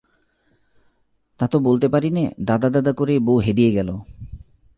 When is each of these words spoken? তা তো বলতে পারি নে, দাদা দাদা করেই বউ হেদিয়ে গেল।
তা 1.39 1.45
তো 1.47 1.57
বলতে 1.59 1.87
পারি 1.89 2.09
নে, 2.09 2.23
দাদা 2.45 2.67
দাদা 2.69 2.91
করেই 2.93 3.19
বউ 3.19 3.37
হেদিয়ে 3.39 3.71
গেল। 3.71 3.89